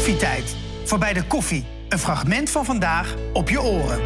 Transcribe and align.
Koffietijd. 0.00 0.56
Voorbij 0.84 1.12
de 1.12 1.26
koffie. 1.26 1.66
Een 1.88 1.98
fragment 1.98 2.50
van 2.50 2.64
vandaag 2.64 3.14
op 3.32 3.48
je 3.48 3.62
oren. 3.62 4.00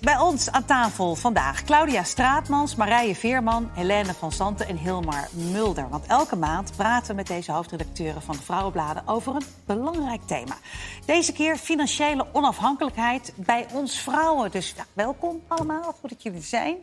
Bij 0.00 0.18
ons 0.18 0.50
aan 0.50 0.64
tafel 0.64 1.14
vandaag 1.14 1.64
Claudia 1.64 2.02
Straatmans, 2.02 2.74
Marije 2.74 3.14
Veerman, 3.14 3.70
Helene 3.72 4.14
van 4.14 4.32
Santen 4.32 4.68
en 4.68 4.76
Hilmar 4.76 5.28
Mulder. 5.32 5.88
Want 5.88 6.06
elke 6.06 6.36
maand 6.36 6.72
praten 6.76 7.08
we 7.08 7.14
met 7.14 7.26
deze 7.26 7.52
hoofdredacteuren 7.52 8.22
van 8.22 8.36
de 8.36 8.42
Vrouwenbladen 8.42 9.02
over 9.06 9.34
een 9.34 9.44
belangrijk 9.66 10.22
thema. 10.26 10.56
Deze 11.04 11.32
keer 11.32 11.56
financiële 11.56 12.26
onafhankelijkheid 12.32 13.32
bij 13.36 13.66
ons 13.72 13.98
vrouwen. 13.98 14.50
Dus 14.50 14.74
nou, 14.74 14.86
welkom 14.92 15.42
allemaal, 15.48 15.94
goed 16.00 16.10
dat 16.10 16.22
jullie 16.22 16.38
er 16.38 16.44
zijn. 16.44 16.76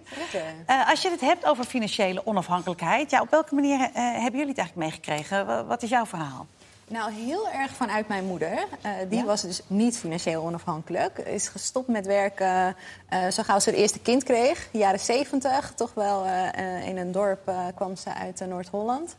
Uh, 0.68 0.90
als 0.90 1.02
je 1.02 1.10
het 1.10 1.22
hebt 1.22 1.46
over 1.46 1.64
financiële 1.64 2.26
onafhankelijkheid, 2.26 3.12
ja, 3.12 3.22
op 3.22 3.30
welke 3.30 3.56
manier 3.56 3.80
uh, 3.80 3.88
hebben 3.94 4.40
jullie 4.40 4.56
het 4.56 4.58
eigenlijk 4.58 4.76
meegekregen? 4.76 5.68
Wat 5.68 5.84
is 5.84 5.90
jouw 5.90 6.06
verhaal? 6.06 6.48
Nou, 6.90 7.12
heel 7.12 7.50
erg 7.50 7.72
vanuit 7.72 8.08
mijn 8.08 8.26
moeder. 8.26 8.52
Uh, 8.52 8.92
die 9.10 9.20
ja? 9.20 9.26
was 9.26 9.42
dus 9.42 9.62
niet 9.68 9.98
financieel 9.98 10.44
onafhankelijk. 10.44 11.18
Is 11.18 11.48
gestopt 11.48 11.88
met 11.88 12.06
werken 12.06 12.76
uh, 13.14 13.28
zo 13.28 13.44
gauw 13.44 13.60
ze 13.60 13.70
het 13.70 13.80
eerste 13.80 14.00
kind 14.00 14.24
kreeg. 14.24 14.70
Jaren 14.72 15.00
zeventig, 15.00 15.74
toch 15.76 15.94
wel 15.94 16.26
uh, 16.26 16.88
in 16.88 16.98
een 16.98 17.12
dorp 17.12 17.52
kwam 17.76 17.96
ze 17.96 18.14
uit 18.14 18.46
Noord-Holland. 18.48 19.16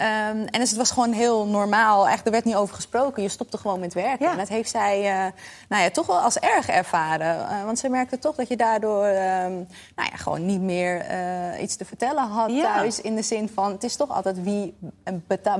Um, 0.00 0.44
en 0.44 0.60
dus 0.60 0.68
het 0.68 0.78
was 0.78 0.90
gewoon 0.90 1.12
heel 1.12 1.46
normaal. 1.46 1.96
Eigenlijk, 1.96 2.26
er 2.26 2.32
werd 2.32 2.44
niet 2.44 2.54
over 2.54 2.74
gesproken. 2.74 3.22
Je 3.22 3.28
stopte 3.28 3.58
gewoon 3.58 3.80
met 3.80 3.94
werken. 3.94 4.26
Ja. 4.26 4.32
En 4.32 4.38
dat 4.38 4.48
heeft 4.48 4.70
zij 4.70 5.00
uh, 5.00 5.32
nou 5.68 5.82
ja, 5.82 5.90
toch 5.90 6.06
wel 6.06 6.18
als 6.18 6.38
erg 6.38 6.68
ervaren. 6.68 7.36
Uh, 7.36 7.64
want 7.64 7.78
ze 7.78 7.88
merkte 7.88 8.18
toch 8.18 8.34
dat 8.34 8.48
je 8.48 8.56
daardoor 8.56 9.06
uh, 9.06 9.14
nou 9.96 10.08
ja, 10.10 10.16
gewoon 10.16 10.46
niet 10.46 10.60
meer 10.60 11.00
eh, 11.00 11.62
iets 11.62 11.76
te 11.76 11.84
vertellen 11.84 12.28
had 12.28 12.50
ja. 12.50 12.74
thuis. 12.74 13.00
In 13.00 13.14
de 13.14 13.22
zin 13.22 13.48
van, 13.54 13.72
het 13.72 13.84
is 13.84 13.96
toch 13.96 14.10
altijd 14.10 14.42
wie 14.42 14.76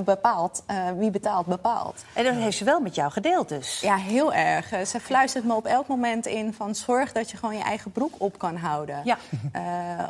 bepaalt. 0.05 0.63
wie 0.97 1.11
betaalt, 1.11 1.45
bepaalt. 1.45 2.03
En 2.13 2.23
dat 2.23 2.33
heeft 2.33 2.57
ze 2.57 2.63
wel 2.63 2.79
met 2.79 2.95
jou 2.95 3.11
gedeeld 3.11 3.49
dus? 3.49 3.79
Ja, 3.79 3.95
heel 3.95 4.33
erg. 4.33 4.87
ze 4.87 4.99
fluistert 4.99 5.45
me 5.45 5.53
op 5.53 5.65
elk 5.65 5.87
moment 5.87 6.25
in 6.25 6.53
van... 6.53 6.75
zorg 6.75 7.11
dat 7.11 7.31
je 7.31 7.37
gewoon 7.37 7.57
je 7.57 7.63
eigen 7.63 7.91
broek 7.91 8.13
op 8.17 8.37
kan 8.37 8.55
houden. 8.55 9.01
Ja. 9.03 9.17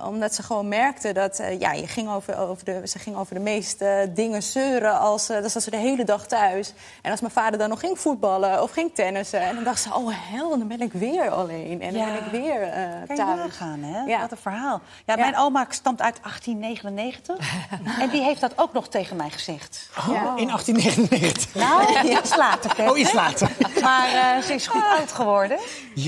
omdat 0.06 0.36
ze 0.36 0.44
gewoon 0.44 0.68
merkte 0.68 1.14
dat... 1.14 1.42
ja, 1.60 1.72
je 1.72 1.88
ging 1.88 2.10
over, 2.10 2.38
over 2.38 2.66
de, 2.66 2.82
ze 2.84 3.00
ging 3.00 3.16
over 3.16 3.36
de 3.36 3.42
meeste 3.42 4.10
dingen 4.20 4.44
zeuren 4.44 5.00
als... 5.00 5.30
Uh, 5.30 5.42
dan 5.42 5.50
zat 5.50 5.64
ze 5.64 5.70
de 5.70 5.78
hele 5.78 6.04
dag 6.04 6.28
thuis. 6.28 6.74
En 7.02 7.12
als 7.12 7.22
mijn 7.22 7.34
vader 7.34 7.60
dan 7.60 7.70
nog 7.70 7.80
ging 7.80 8.00
voetballen 8.00 8.64
of 8.64 8.72
ging 8.72 8.94
tennissen... 8.94 9.42
en 9.42 9.56
dan 9.56 9.64
dacht 9.64 9.82
ze, 9.82 9.94
oh 9.94 10.10
hel, 10.14 10.50
dan 10.50 10.68
ben 10.68 10.82
ik 10.82 10.94
weer 10.94 11.30
alleen. 11.30 11.82
En 11.82 11.94
dan 11.94 12.02
ja. 12.02 12.14
ben 12.14 12.26
ik 12.26 12.32
weer 12.32 12.62
uh, 12.62 12.74
kan 13.08 13.16
thuis. 13.16 13.30
je 13.30 13.36
nagaan, 13.36 13.80
hè? 13.84 14.04
Ja. 14.04 14.20
Wat 14.20 14.32
een 14.32 14.38
verhaal. 14.38 14.82
Ja, 15.06 15.16
mijn 15.16 15.38
oma 15.38 15.66
stamt 15.70 16.02
uit 16.02 16.20
1899. 16.22 17.38
en 18.04 18.10
die 18.10 18.22
heeft 18.22 18.42
dat 18.42 18.54
ook 18.56 18.74
nog 18.74 18.88
tegen 18.88 19.16
mij 19.16 19.30
gezegd. 19.30 19.90
Oh, 19.98 20.08
in 20.36 20.48
1899? 20.48 21.56
Nou, 21.56 22.00
iets 22.18 22.36
later. 22.36 22.78
Hè? 22.78 22.90
Oh, 22.90 22.98
iets 22.98 23.14
later. 23.14 23.52
maar 23.82 24.14
uh, 24.14 24.44
ze 24.44 24.54
is 24.54 24.68
goed 24.68 24.84
oud 24.98 25.12
geworden. 25.12 25.60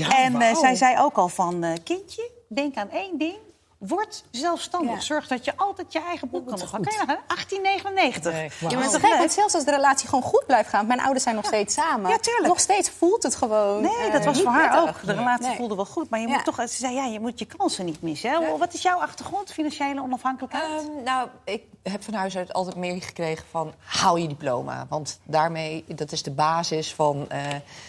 en 0.08 0.32
wow. 0.32 0.58
zij 0.58 0.74
zei 0.74 0.98
ook 0.98 1.16
al 1.16 1.28
van, 1.28 1.78
kindje, 1.84 2.30
denk 2.48 2.76
aan 2.76 2.90
één 2.90 3.18
ding 3.18 3.36
Word 3.86 4.24
zelfstandig. 4.30 4.94
Ja. 4.94 5.00
Zorg 5.00 5.26
dat 5.26 5.44
je 5.44 5.56
altijd 5.56 5.92
je 5.92 6.00
eigen 6.00 6.30
boek 6.30 6.46
kan 6.46 6.62
opgaan. 6.62 6.82
Kan 6.82 6.92
je 6.92 6.98
nog, 6.98 7.06
1899. 7.06 8.32
Nee, 8.32 8.50
wow. 8.60 8.70
Ja, 8.70 8.78
maar 9.08 9.20
het 9.20 9.32
zelfs 9.32 9.54
als 9.54 9.64
de 9.64 9.70
relatie 9.70 10.08
gewoon 10.08 10.24
goed 10.24 10.46
blijft 10.46 10.68
gaan. 10.68 10.86
Mijn 10.86 11.00
ouders 11.00 11.22
zijn 11.22 11.34
nog 11.34 11.44
ja. 11.44 11.50
steeds 11.50 11.74
samen. 11.74 12.10
Ja, 12.10 12.18
tuurlijk. 12.18 12.46
Nog 12.46 12.60
steeds 12.60 12.90
voelt 12.90 13.22
het 13.22 13.34
gewoon. 13.34 13.82
Nee, 13.82 14.10
dat 14.10 14.24
was 14.24 14.36
uh, 14.38 14.42
voor 14.42 14.52
haar 14.52 14.82
ook. 14.82 15.06
De 15.06 15.12
relatie 15.12 15.46
nee. 15.46 15.56
voelde 15.56 15.74
wel 15.74 15.84
goed. 15.84 16.10
Maar 16.10 16.20
je 16.20 16.26
moet 16.26 16.44
toch, 16.44 16.56
ze 16.56 16.76
zei, 16.76 16.94
ja, 16.94 17.04
je 17.04 17.20
moet 17.20 17.38
je 17.38 17.44
kansen 17.44 17.84
niet 17.84 18.02
missen. 18.02 18.30
Hè? 18.30 18.58
Wat 18.58 18.74
is 18.74 18.82
jouw 18.82 18.98
achtergrond, 18.98 19.52
financiële 19.52 20.02
onafhankelijkheid? 20.02 20.82
Um, 20.82 21.02
nou, 21.02 21.28
ik 21.44 21.62
heb 21.82 22.02
van 22.02 22.14
huis 22.14 22.36
uit 22.36 22.52
altijd 22.52 22.76
meer 22.76 23.02
gekregen 23.02 23.44
van 23.50 23.72
haal 23.78 24.16
je 24.16 24.28
diploma. 24.28 24.86
Want 24.88 25.20
daarmee, 25.24 25.84
dat 25.86 26.12
is 26.12 26.22
de 26.22 26.30
basis 26.30 26.94
van 26.94 27.26
uh, 27.32 27.38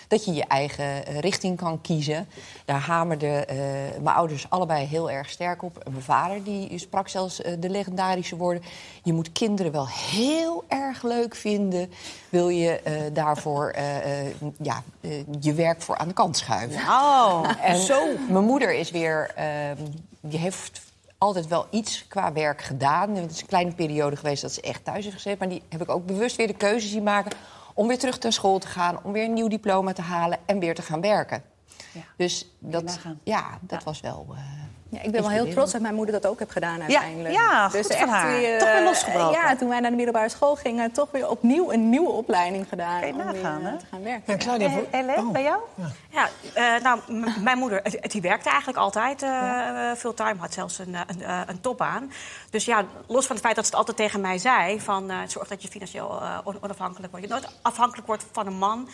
dat 0.08 0.26
je 0.26 0.34
je 0.34 0.46
eigen 0.46 1.04
richting 1.20 1.58
kan 1.58 1.82
kiezen. 1.82 2.28
Daar 2.66 2.80
hamerden 2.80 3.54
uh, 3.54 3.58
mijn 4.02 4.16
ouders 4.16 4.50
allebei 4.50 4.86
heel 4.86 5.12
erg 5.12 5.30
sterk 5.30 5.64
op. 5.64 5.83
Mijn 5.90 6.04
vader 6.04 6.44
die 6.44 6.78
sprak 6.78 7.08
zelfs 7.08 7.42
uh, 7.42 7.54
de 7.60 7.70
legendarische 7.70 8.36
woorden... 8.36 8.64
je 9.04 9.14
moet 9.14 9.32
kinderen 9.32 9.72
wel 9.72 9.88
heel 9.88 10.64
erg 10.68 11.04
leuk 11.04 11.36
vinden... 11.36 11.92
wil 12.30 12.50
je 12.50 12.82
daarvoor 13.14 13.76
ja, 14.62 14.84
je 15.40 15.54
werk 15.54 15.82
voor 15.82 15.98
aan 15.98 16.08
de 16.08 16.14
kant 16.14 16.38
schuiven. 16.38 16.82
Oh, 16.82 17.50
en 17.62 17.78
zo. 17.78 18.06
Mijn 18.30 18.46
moeder 18.46 18.74
is 18.74 18.92
weer... 18.92 19.34
die 20.22 20.40
heeft 20.40 20.82
altijd 21.18 21.48
wel 21.48 21.68
iets 21.70 22.08
qua 22.08 22.34
werk 22.34 22.62
gedaan. 22.62 23.16
Het 23.16 23.32
is 23.32 23.42
een 23.42 23.48
kleine 23.48 23.74
periode 23.74 24.16
geweest 24.16 24.42
dat 24.42 24.54
ze 24.54 24.62
echt 24.62 24.86
thuis 24.86 25.04
heeft 25.04 25.16
gezeten. 25.16 25.40
Maar 25.40 25.50
die 25.50 25.64
heb 25.70 25.82
ik 25.82 25.90
ook 25.90 26.06
bewust 26.06 26.36
weer 26.36 26.48
de 26.48 26.54
keuze 26.54 26.88
zien 26.88 27.04
maken... 27.04 27.32
om 27.74 27.88
weer 27.88 28.00
terug 28.00 28.20
naar 28.20 28.34
school 28.34 28.60
te 28.60 28.68
gaan, 28.68 29.00
om 29.04 29.12
weer 29.12 29.24
een 29.24 29.34
nieuw 29.34 29.48
diploma 29.48 29.94
te 29.94 30.02
halen... 30.02 30.38
en 30.46 30.60
weer 30.60 30.76
te 30.76 30.82
gaan 30.82 31.02
werken. 31.02 31.44
Ja. 31.92 32.02
Dus 32.18 32.48
dat, 32.60 33.00
ja, 33.24 33.58
dat 33.62 33.80
ja. 33.80 33.86
was 33.86 34.00
wel... 34.00 34.28
Uh, 34.30 34.38
ja, 34.94 35.02
ik 35.02 35.12
ben 35.12 35.22
wel 35.22 35.30
heel 35.30 35.50
trots 35.50 35.72
dat 35.72 35.82
mijn 35.82 35.96
moeder 35.96 36.22
dat 36.22 36.32
ook 36.32 36.40
heeft 36.40 36.52
gedaan 36.52 36.82
uiteindelijk. 36.82 37.36
Ja, 37.36 37.42
ja 37.42 37.68
dus 37.70 37.88
echt 37.88 38.10
haar. 38.10 38.38
Weer, 38.38 38.60
toch 38.60 38.72
weer 38.72 38.84
losgebroken. 38.84 39.32
Ja, 39.32 39.56
toen 39.56 39.70
wij 39.70 39.80
naar 39.80 39.90
de 39.90 39.96
middelbare 39.96 40.30
school 40.30 40.56
gingen, 40.56 40.92
toch 40.92 41.08
weer 41.12 41.30
opnieuw 41.30 41.72
een 41.72 41.90
nieuwe 41.90 42.10
opleiding 42.10 42.68
gedaan. 42.70 43.00
Kan 43.00 43.08
je 43.08 43.14
nagaan, 43.14 43.60
om 43.60 43.66
hè? 43.66 43.78
te 43.78 43.86
gaan 43.92 44.04
werken. 44.04 44.34
Ja, 44.34 44.38
Claudia, 44.38 44.70
voor... 44.70 44.86
Ellen, 44.92 45.18
oh. 45.18 45.32
bij 45.32 45.44
jou? 45.44 45.60
Ja, 46.10 46.30
ja 46.56 46.76
uh, 46.76 46.84
nou, 46.84 47.00
mijn 47.40 47.58
moeder, 47.58 47.82
die 48.02 48.22
werkte 48.22 48.50
eigenlijk 48.50 48.80
altijd 48.80 49.22
uh, 49.22 49.30
ja. 49.30 49.96
fulltime, 49.96 50.36
had 50.38 50.54
zelfs 50.54 50.80
een, 50.80 50.96
een, 51.08 51.20
uh, 51.20 51.42
een 51.46 51.62
topbaan. 51.62 52.12
Dus 52.50 52.66
ja, 52.66 52.86
los 53.08 53.26
van 53.26 53.36
het 53.36 53.46
feit 53.46 53.56
dat 53.56 53.66
ze 53.66 53.70
het 53.70 53.80
altijd 53.80 53.98
tegen 53.98 54.22
mij 54.22 54.38
zei, 54.38 54.82
van 54.82 55.12
zorg 55.28 55.48
dat 55.48 55.62
je 55.62 55.68
financieel 55.68 56.22
onafhankelijk 56.62 57.12
wordt. 57.12 57.26
Je 57.26 57.32
nooit 57.32 57.60
afhankelijk 57.62 58.08
wordt 58.08 58.26
van 58.32 58.48
een 58.48 58.58
man. 58.58 58.90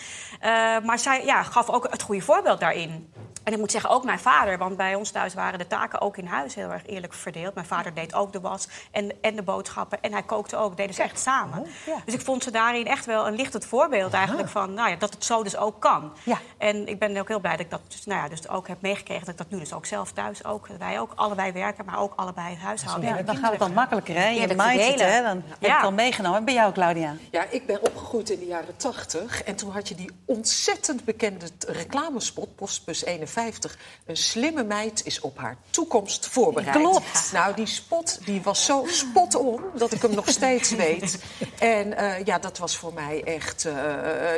maar 0.83 0.99
zij 0.99 1.25
ja, 1.25 1.43
gaf 1.43 1.69
ook 1.69 1.88
het 1.91 2.01
goede 2.01 2.21
voorbeeld 2.21 2.59
daarin. 2.59 3.13
En 3.44 3.53
ik 3.53 3.59
moet 3.59 3.72
zeggen, 3.72 3.89
ook 3.89 4.03
mijn 4.03 4.19
vader, 4.19 4.57
want 4.57 4.77
bij 4.77 4.95
ons 4.95 5.11
thuis 5.11 5.33
waren 5.33 5.59
de 5.59 5.67
taken 5.67 6.01
ook 6.01 6.17
in 6.17 6.25
huis 6.25 6.55
heel 6.55 6.72
erg 6.72 6.85
eerlijk 6.85 7.13
verdeeld. 7.13 7.53
Mijn 7.53 7.66
vader 7.66 7.94
deed 7.94 8.13
ook 8.13 8.33
de 8.33 8.39
was 8.39 8.67
en, 8.91 9.11
en 9.22 9.35
de 9.35 9.41
boodschappen 9.41 10.01
en 10.01 10.11
hij 10.11 10.23
kookte 10.23 10.57
ook, 10.57 10.77
deden 10.77 10.95
ze 10.95 11.03
echt 11.03 11.19
samen. 11.19 11.59
Oh, 11.59 11.67
ja. 11.85 11.95
Dus 12.05 12.13
ik 12.13 12.22
vond 12.22 12.44
ze 12.44 12.51
daarin 12.51 12.88
echt 12.88 13.05
wel 13.05 13.27
een 13.27 13.35
lichtend 13.35 13.66
voorbeeld 13.66 14.13
eigenlijk 14.13 14.50
van 14.50 14.73
nou 14.73 14.89
ja, 14.89 14.95
dat 14.95 15.13
het 15.13 15.25
zo 15.25 15.44
dus 15.44 15.57
ook 15.57 15.79
kan. 15.79 16.13
Ja. 16.23 16.38
En 16.57 16.88
ik 16.88 17.00
ben 17.00 17.17
ook 17.17 17.27
heel 17.27 17.39
blij 17.39 17.51
dat 17.51 17.66
ik 17.66 17.69
dat 17.69 17.81
dus, 17.88 18.05
nou 18.05 18.22
ja, 18.22 18.29
dus 18.29 18.50
ook 18.50 18.67
heb 18.67 18.81
meegekregen, 18.81 19.25
dat 19.25 19.33
ik 19.33 19.38
dat 19.38 19.50
nu 19.50 19.59
dus 19.59 19.73
ook 19.73 19.85
zelf 19.85 20.11
thuis 20.11 20.45
ook, 20.45 20.67
wij 20.77 21.00
ook 21.00 21.11
allebei 21.16 21.51
werken, 21.51 21.85
maar 21.85 22.00
ook 22.00 22.13
allebei 22.16 22.50
het 22.50 22.59
huishouden. 22.59 23.09
Ja, 23.09 23.21
dan 23.21 23.38
gaat 23.38 23.51
het 23.51 23.59
dan 23.59 23.73
makkelijker, 23.73 24.16
hè? 24.16 24.27
Je 24.27 24.47
mindset, 24.47 25.00
hè? 25.00 25.21
Dan 25.21 25.44
heb 25.47 25.57
je 25.59 25.71
het 25.71 25.83
al 25.83 25.91
meegenomen. 25.91 26.38
En 26.38 26.45
bij 26.45 26.53
jou, 26.53 26.73
Claudia? 26.73 27.16
Ja, 27.31 27.45
ik 27.50 27.66
ben 27.66 27.81
opgegroeid 27.81 28.29
in 28.29 28.39
de 28.39 28.45
jaren 28.45 28.75
80 28.75 29.44
en 29.44 29.56
toen 29.56 29.71
had 29.71 29.88
je 29.88 29.95
die 29.95 30.11
ontzettend 30.25 31.03
bekende 31.06 31.45
reclamespot, 31.67 32.56
Postbus 32.56 33.03
51. 33.35 33.78
Een 34.06 34.17
slimme 34.17 34.63
meid 34.63 35.06
is 35.06 35.19
op 35.19 35.38
haar 35.38 35.57
toekomst 35.69 36.28
voorbereid. 36.28 36.75
Klopt. 36.75 37.29
Nou, 37.34 37.56
die 37.56 37.66
spot 37.66 38.19
die 38.25 38.41
was 38.41 38.66
zo 38.66 38.85
spot 38.88 39.35
on 39.35 39.62
dat 39.75 39.91
ik 39.91 40.01
hem 40.01 40.16
nog 40.16 40.29
steeds 40.29 40.72
weet. 40.72 41.23
En 41.59 41.88
uh, 41.88 42.23
ja, 42.23 42.39
dat 42.39 42.57
was 42.57 42.78
voor 42.78 42.94
mij 42.94 43.23
echt 43.23 43.66
uh, 43.66 43.73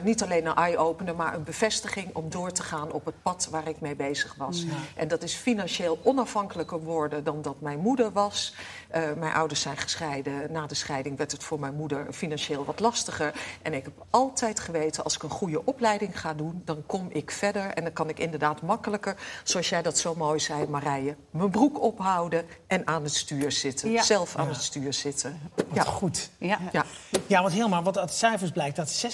niet 0.03 0.23
alleen 0.23 0.45
een 0.45 0.55
eye-opener, 0.55 1.15
maar 1.15 1.33
een 1.33 1.43
bevestiging 1.43 2.15
om 2.15 2.29
door 2.29 2.51
te 2.51 2.63
gaan 2.63 2.91
op 2.91 3.05
het 3.05 3.21
pad 3.21 3.47
waar 3.51 3.67
ik 3.67 3.81
mee 3.81 3.95
bezig 3.95 4.35
was. 4.37 4.61
Ja. 4.61 4.73
En 4.95 5.07
dat 5.07 5.23
is 5.23 5.33
financieel 5.33 5.99
onafhankelijker 6.03 6.79
worden 6.79 7.23
dan 7.23 7.41
dat 7.41 7.61
mijn 7.61 7.79
moeder 7.79 8.11
was. 8.11 8.53
Uh, 8.95 9.01
mijn 9.17 9.33
ouders 9.33 9.61
zijn 9.61 9.77
gescheiden. 9.77 10.51
Na 10.51 10.67
de 10.67 10.75
scheiding 10.75 11.17
werd 11.17 11.31
het 11.31 11.43
voor 11.43 11.59
mijn 11.59 11.73
moeder 11.73 12.13
financieel 12.13 12.65
wat 12.65 12.79
lastiger. 12.79 13.33
En 13.61 13.73
ik 13.73 13.83
heb 13.83 14.05
altijd 14.09 14.59
geweten, 14.59 15.03
als 15.03 15.15
ik 15.15 15.23
een 15.23 15.29
goede 15.29 15.65
opleiding 15.65 16.19
ga 16.19 16.33
doen, 16.33 16.61
dan 16.65 16.83
kom 16.85 17.07
ik 17.11 17.31
verder. 17.31 17.65
En 17.65 17.83
dan 17.83 17.93
kan 17.93 18.09
ik 18.09 18.19
inderdaad 18.19 18.61
makkelijker, 18.81 19.15
zoals 19.43 19.69
jij 19.69 19.81
dat 19.81 19.97
zo 19.97 20.15
mooi 20.15 20.39
zei, 20.39 20.67
Marije, 20.67 21.15
mijn 21.29 21.49
broek 21.49 21.81
ophouden 21.81 22.45
en 22.67 22.87
aan 22.87 23.03
het 23.03 23.13
stuur 23.13 23.51
zitten. 23.51 23.91
Ja. 23.91 24.03
Zelf 24.03 24.35
aan 24.35 24.45
ja. 24.45 24.51
het 24.51 24.61
stuur 24.61 24.93
zitten. 24.93 25.39
Ja, 25.73 25.83
goed. 25.83 26.29
Ja, 26.37 26.59
ja. 26.71 26.85
ja 27.27 27.41
want 27.41 27.53
helemaal, 27.53 27.83
wat 27.83 27.97
uit 27.97 28.13
cijfers 28.13 28.51
blijkt 28.51 28.75
dat 28.75 29.05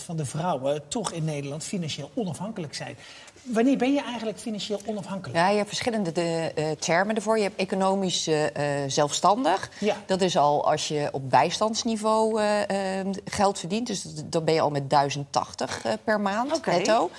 56% 0.00 0.04
van 0.04 0.16
de 0.16 0.24
vrouwen 0.24 0.88
toch 0.88 1.12
in 1.12 1.24
Nederland 1.24 1.64
financieel 1.64 2.10
onafhankelijk 2.14 2.74
zijn. 2.74 2.96
Wanneer 3.42 3.76
ben 3.76 3.92
je 3.92 4.02
eigenlijk 4.02 4.38
financieel 4.38 4.80
onafhankelijk? 4.86 5.38
Ja, 5.38 5.48
je 5.48 5.56
hebt 5.56 5.68
verschillende 5.68 6.12
de, 6.12 6.52
uh, 6.58 6.70
termen 6.70 7.16
ervoor. 7.16 7.36
Je 7.36 7.42
hebt 7.42 7.60
economisch 7.60 8.28
uh, 8.28 8.44
zelfstandig. 8.86 9.70
Ja. 9.80 9.96
Dat 10.06 10.20
is 10.20 10.36
al 10.36 10.70
als 10.70 10.88
je 10.88 11.08
op 11.12 11.30
bijstandsniveau 11.30 12.42
uh, 12.42 12.48
geld 13.24 13.58
verdient. 13.58 13.86
Dus 13.86 14.02
dan 14.24 14.44
ben 14.44 14.54
je 14.54 14.60
al 14.60 14.70
met 14.70 14.90
1080 14.90 15.82
per 16.04 16.20
maand 16.20 16.56
okay. 16.56 16.76
netto. 16.76 17.10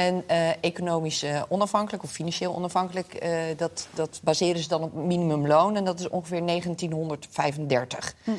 En 0.00 0.24
economisch 0.60 1.24
onafhankelijk 1.48 2.02
of 2.02 2.10
financieel 2.10 2.54
onafhankelijk, 2.54 3.26
dat, 3.56 3.88
dat 3.94 4.20
baseren 4.22 4.62
ze 4.62 4.68
dan 4.68 4.82
op 4.82 4.94
minimumloon. 4.94 5.76
En 5.76 5.84
dat 5.84 6.00
is 6.00 6.08
ongeveer 6.08 6.46
1935. 6.46 8.14
Hm. 8.24 8.30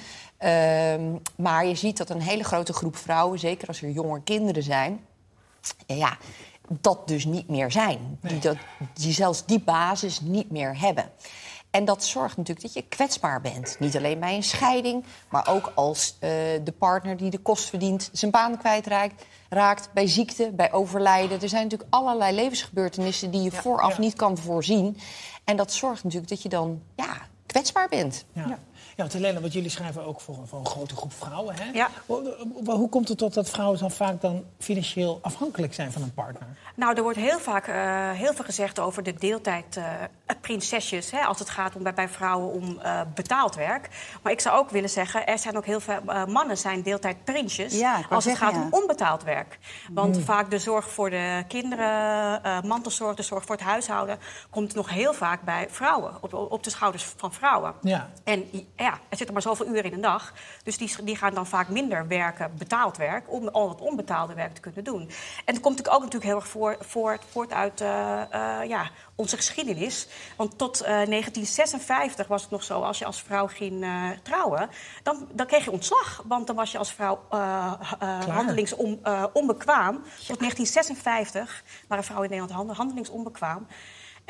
Um, 0.48 1.22
maar 1.36 1.66
je 1.66 1.76
ziet 1.76 1.98
dat 1.98 2.10
een 2.10 2.22
hele 2.22 2.44
grote 2.44 2.74
groep 2.74 2.96
vrouwen, 2.96 3.40
zeker 3.40 3.68
als 3.68 3.82
er 3.82 3.90
jonge 3.90 4.22
kinderen 4.22 4.64
zijn, 4.64 5.00
ja, 5.86 6.18
dat 6.80 7.08
dus 7.08 7.26
niet 7.26 7.48
meer 7.48 7.72
zijn. 7.72 8.20
Die, 8.22 8.40
dat, 8.40 8.58
die 8.94 9.14
zelfs 9.14 9.46
die 9.46 9.60
basis 9.60 10.22
niet 10.22 10.52
meer 10.52 10.80
hebben. 10.80 11.12
En 11.72 11.86
dat 11.86 12.04
zorgt 12.04 12.38
natuurlijk 12.38 12.66
dat 12.66 12.74
je 12.74 12.90
kwetsbaar 12.90 13.42
bent. 13.42 13.76
Niet 13.80 13.98
alleen 13.98 14.20
bij 14.20 14.36
een 14.36 14.44
scheiding, 14.44 15.04
maar 15.30 15.48
ook 15.48 15.72
als 15.76 16.14
uh, 16.14 16.30
de 16.64 16.74
partner 16.78 17.18
die 17.18 17.30
de 17.30 17.38
kost 17.38 17.70
verdient 17.70 18.10
zijn 18.12 18.32
baan 18.32 18.58
kwijtraakt. 18.58 19.26
Raakt 19.50 19.90
bij 19.94 20.08
ziekte, 20.08 20.52
bij 20.54 20.72
overlijden. 20.72 21.42
Er 21.42 21.50
zijn 21.50 21.64
natuurlijk 21.64 21.96
allerlei 21.96 22.36
levensgebeurtenissen 22.36 23.32
die 23.32 23.42
je 23.42 23.52
ja, 23.52 23.62
vooraf 23.62 23.96
ja. 23.96 24.02
niet 24.02 24.16
kan 24.16 24.38
voorzien. 24.38 24.98
En 25.44 25.58
dat 25.58 25.74
zorgt 25.74 26.04
natuurlijk 26.04 26.32
dat 26.32 26.42
je 26.42 26.50
dan 26.50 26.82
ja, 26.96 27.18
kwetsbaar 27.52 27.90
bent. 27.90 28.26
Ja. 28.34 28.60
Ja, 28.96 29.08
want 29.08 29.40
wat 29.40 29.54
jullie 29.54 29.70
schrijven 29.70 30.06
ook 30.06 30.22
voor, 30.22 30.36
voor 30.46 30.60
een 30.60 30.66
grote 30.66 30.96
groep 30.96 31.14
vrouwen. 31.14 31.56
Hè? 31.56 31.72
Ja. 31.74 31.90
Hoe, 32.06 32.36
hoe, 32.66 32.90
komt 32.90 33.08
het 33.08 33.18
tot 33.18 33.34
dat 33.34 33.50
vrouwen 33.50 33.80
dan 33.80 33.92
vaak 33.92 34.22
dan 34.22 34.44
financieel 34.60 35.20
afhankelijk 35.22 35.74
zijn 35.74 35.92
van 35.92 36.02
een 36.02 36.14
partner? 36.14 36.48
Nou, 36.76 36.96
er 36.96 37.04
wordt 37.04 37.18
heel 37.18 37.40
vaak 37.40 37.68
uh, 37.68 38.12
heel 38.12 38.34
veel 38.34 38.46
gezegd 38.46 38.80
over 38.80 39.04
de 39.04 39.14
deeltijd 39.14 39.78
uh, 39.78 39.86
prinsesjes. 40.42 41.12
Hè, 41.12 41.20
als 41.20 41.40
het 41.40 41.50
gaat 41.50 41.76
om, 41.76 41.84
bij, 41.84 41.94
bij 41.94 42.10
vrouwen 42.10 42.52
om 42.52 42.80
uh, 42.84 43.02
betaald 43.14 43.56
werk. 43.56 43.90
Maar 44.24 44.32
ik 44.32 44.40
zou 44.40 44.58
ook 44.58 44.70
willen 44.70 44.90
zeggen, 44.90 45.28
er 45.28 45.40
zijn 45.40 45.58
ook 45.58 45.66
heel 45.66 45.80
veel 45.80 46.00
mannen 46.28 46.58
zijn 46.58 46.82
deeltijd 46.82 47.24
prinsjes. 47.24 47.80
Ja, 47.80 47.96
als 47.96 48.06
het 48.10 48.24
zeggen, 48.24 48.48
gaat 48.48 48.56
ja. 48.56 48.62
om 48.62 48.82
onbetaald 48.82 49.24
werk. 49.24 49.60
Want 49.92 50.18
mm. 50.18 50.24
vaak 50.24 50.52
de 50.52 50.60
zorg 50.60 50.90
voor 50.90 51.10
de 51.10 51.44
kinderen, 51.48 52.68
mantelzorg, 52.68 53.16
de 53.16 53.24
zorg 53.24 53.46
voor 53.46 53.56
het 53.56 53.66
huishouden... 53.66 54.20
komt 54.50 54.74
nog 54.74 54.90
heel 54.90 55.14
vaak 55.14 55.42
bij 55.42 55.68
vrouwen, 55.70 56.18
op, 56.22 56.34
op 56.34 56.64
de 56.64 56.70
schouders 56.70 57.04
van 57.04 57.34
vrouwen. 57.34 57.41
Ja. 57.82 58.10
En 58.24 58.46
ja, 58.76 58.92
er 59.10 59.18
zitten 59.18 59.34
maar 59.34 59.42
zoveel 59.42 59.68
uren 59.68 59.84
in 59.84 59.94
een 59.94 60.02
dag. 60.02 60.34
Dus 60.64 60.78
die, 60.78 61.04
die 61.04 61.16
gaan 61.16 61.34
dan 61.34 61.48
vaak 61.48 61.70
minder 61.70 62.08
werken, 62.08 62.52
betaald 62.58 62.98
werk, 62.98 63.32
om 63.32 63.48
al 63.48 63.70
het 63.70 63.82
onbetaalde 63.82 64.34
werk 64.34 64.54
te 64.54 64.62
kunnen 64.62 64.84
doen. 64.84 65.02
En 65.46 65.54
dat 65.54 65.60
komt 65.60 65.78
natuurlijk 65.78 65.96
ook 65.96 66.04
natuurlijk 66.04 66.32
heel 66.32 66.36
erg 66.36 66.48
voor, 66.48 66.76
voor, 66.80 67.20
voort 67.30 67.54
uit 67.54 67.82
uh, 67.82 67.88
uh, 68.34 68.60
ja, 68.68 68.90
onze 69.16 69.36
geschiedenis. 69.36 70.08
Want 70.36 70.58
tot 70.58 70.82
uh, 70.82 70.88
1956 70.88 72.28
was 72.28 72.42
het 72.42 72.52
nog 72.52 72.64
zo, 72.64 72.82
als 72.82 73.00
je 73.00 73.06
als 73.06 73.22
vrouw 73.22 73.48
ging 73.48 73.86
trouwen, 74.24 74.70
dan, 75.04 75.28
dan 75.32 75.46
kreeg 75.46 75.64
je 75.64 75.72
ontslag. 75.72 76.24
Want 76.28 76.48
dan 76.48 76.56
was 76.56 76.72
je 76.72 76.78
als 76.78 76.94
vrouw 76.94 77.26
handelingsonbekwaam. 78.28 79.94
Tot 80.28 80.40
1956 80.40 81.64
waren 81.88 82.04
vrouwen 82.04 82.30
in 82.30 82.40
Nederland 82.40 82.78
handelingsonbekwaam. 82.78 83.68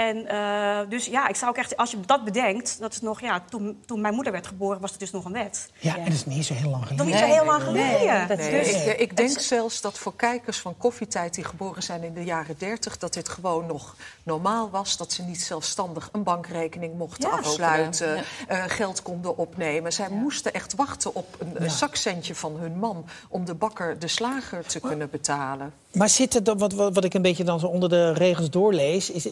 En 0.08 0.18
uh, 0.32 0.80
dus 0.90 1.06
ja, 1.06 1.28
ik 1.28 1.36
zou 1.36 1.52
ook 1.52 1.58
echt, 1.58 1.78
als 1.78 1.92
je 1.92 2.00
dat 2.06 2.24
bedenkt, 2.24 2.80
dat 2.80 2.92
is 2.94 3.02
nog, 3.02 3.22
ja, 3.22 3.44
toen, 3.50 3.82
toen 3.86 4.02
mijn 4.02 4.14
moeder 4.14 4.32
werd 4.32 4.48
geboren, 4.48 4.82
was 4.82 4.92
het 4.92 5.00
dus 5.00 5.12
nog 5.12 5.26
een 5.26 5.32
wet. 5.32 5.70
Ja, 5.80 5.98
en 5.98 6.04
dat 6.04 6.14
is 6.14 6.26
niet 6.26 6.46
zo 6.46 6.54
heel 6.54 6.70
lang 6.70 6.84
geleden. 6.88 6.98
Dat 6.98 7.16
is 7.16 7.22
niet 7.22 7.30
zo 7.30 7.36
heel 7.36 7.46
lang 7.46 7.64
geleden. 7.64 8.28
Nee, 8.28 8.38
nee. 8.38 8.64
Dus, 8.64 8.86
ik, 8.86 9.00
ik, 9.00 9.18
denk 9.18 9.40
zelfs 9.40 9.82
dat 9.82 9.98
voor 9.98 10.16
kijkers 10.16 10.58
van 10.58 10.78
koffietijd 10.78 11.34
die 11.34 11.44
geboren 11.44 11.84
zijn 11.84 12.04
in 12.04 12.14
de 12.14 12.24
jaren 12.24 12.56
30, 12.58 12.98
dat 12.98 13.14
dit 13.14 13.30
gewoon 13.30 13.66
nog 13.66 13.96
normaal 14.24 14.70
was. 14.70 14.98
Dat 14.98 15.12
ze 15.12 15.24
niet 15.24 15.42
zelfstandig 15.42 16.10
een 16.12 16.24
bankrekening 16.24 16.98
mochten 16.98 17.30
ja, 17.30 17.38
afsluiten, 17.38 18.16
ja. 18.16 18.24
uh, 18.50 18.64
geld 18.68 19.02
konden 19.02 19.38
opnemen. 19.38 19.94
Zij 19.94 20.10
moesten 20.10 20.54
echt 20.54 20.76
wachten 20.76 21.16
op 21.16 21.36
een, 21.40 21.64
een 21.64 21.70
zakcentje 21.70 22.36
van 22.36 22.58
hun 22.58 22.78
man 22.78 23.06
om 23.30 23.46
de 23.46 23.54
bakker, 23.54 24.00
de 24.00 24.08
slager 24.08 24.66
te 24.66 24.80
kunnen 24.80 25.10
betalen. 25.10 25.74
Maar 25.92 26.10
zit 26.10 26.34
het, 26.34 26.48
wat, 26.48 26.74
wat, 26.74 26.94
wat 26.94 27.04
ik 27.04 27.14
een 27.14 27.22
beetje 27.22 27.44
dan 27.44 27.60
zo 27.60 27.68
onder 27.68 27.90
de 27.90 28.14
regels 28.14 28.50
doorlees, 28.50 29.10
is, 29.10 29.26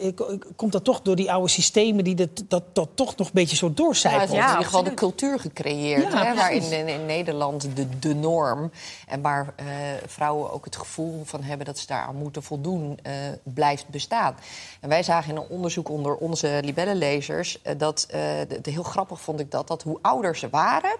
komt 0.60 0.72
dat 0.72 0.84
toch 0.84 1.02
door 1.02 1.16
die 1.16 1.32
oude 1.32 1.48
systemen 1.48 2.04
die 2.04 2.14
dat, 2.14 2.42
dat, 2.48 2.74
dat 2.74 2.88
toch 2.94 3.16
nog 3.16 3.26
een 3.26 3.32
beetje 3.32 3.56
zo 3.56 3.74
doorcijpelt? 3.74 4.30
Ja, 4.30 4.36
het 4.36 4.38
is 4.38 4.44
in 4.44 4.50
ieder 4.50 4.64
geval 4.64 4.82
de 4.82 4.94
cultuur 4.94 5.38
gecreëerd, 5.38 6.12
ja, 6.12 6.24
hè, 6.24 6.34
waarin 6.34 6.72
in, 6.72 6.88
in, 6.88 7.06
Nederland 7.06 7.76
de, 7.76 7.98
de 7.98 8.14
norm 8.14 8.70
en 9.06 9.20
waar 9.20 9.54
uh, 9.60 9.66
vrouwen 10.06 10.52
ook 10.52 10.64
het 10.64 10.76
gevoel 10.76 11.24
van 11.24 11.42
hebben 11.42 11.66
dat 11.66 11.78
ze 11.78 11.86
daaraan 11.86 12.16
moeten 12.16 12.42
voldoen, 12.42 12.98
uh, 13.06 13.12
blijft 13.42 13.88
bestaan. 13.88 14.36
En 14.80 14.88
wij 14.88 15.02
zagen 15.02 15.30
in 15.30 15.36
een 15.36 15.48
onderzoek 15.48 15.88
onder 15.88 16.16
onze 16.16 16.60
libellenlezers 16.64 17.58
uh, 17.66 17.72
dat, 17.78 18.06
de, 18.10 18.58
de, 18.62 18.70
heel 18.70 18.82
grappig 18.82 19.20
vond 19.20 19.40
ik 19.40 19.50
dat, 19.50 19.68
dat 19.68 19.82
hoe 19.82 19.98
ouder 20.02 20.36
ze 20.36 20.48
waren. 20.48 20.96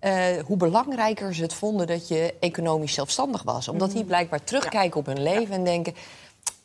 Uh, 0.00 0.42
hoe 0.46 0.56
belangrijker 0.56 1.34
ze 1.34 1.42
het 1.42 1.54
vonden 1.54 1.86
dat 1.86 2.08
je 2.08 2.34
economisch 2.40 2.94
zelfstandig 2.94 3.42
was. 3.42 3.68
Omdat 3.68 3.92
die 3.92 4.04
blijkbaar 4.04 4.44
terugkijken 4.44 5.00
op 5.00 5.06
hun 5.06 5.22
leven 5.22 5.54
en 5.54 5.64
denken... 5.64 5.94